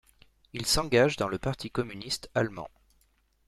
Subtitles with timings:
[0.53, 2.71] Il s'engage dans le parti communiste allemand.